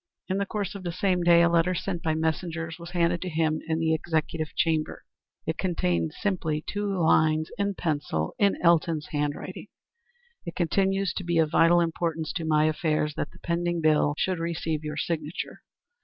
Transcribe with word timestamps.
In 0.27 0.39
the 0.39 0.47
course 0.47 0.73
of 0.73 0.81
the 0.81 0.91
same 0.91 1.21
day 1.21 1.43
a 1.43 1.47
letter 1.47 1.75
sent 1.75 2.01
by 2.01 2.15
messenger 2.15 2.71
was 2.79 2.89
handed 2.89 3.21
to 3.21 3.29
him 3.29 3.61
in 3.67 3.77
the 3.77 3.93
executive 3.93 4.47
chamber. 4.55 5.03
It 5.45 5.59
contained 5.59 6.13
simply 6.13 6.63
two 6.67 6.97
lines 6.99 7.51
in 7.59 7.75
pencil 7.75 8.33
in 8.39 8.59
Elton's 8.63 9.09
handwriting 9.11 9.67
"It 10.43 10.55
continues 10.55 11.13
to 11.17 11.23
be 11.23 11.37
of 11.37 11.51
vital 11.51 11.79
importance 11.79 12.33
to 12.37 12.45
my 12.45 12.65
affairs 12.65 13.13
that 13.13 13.29
the 13.29 13.37
pending 13.43 13.79
bill 13.79 14.15
should 14.17 14.39
receive 14.39 14.83
your 14.83 14.97
signature." 14.97 15.61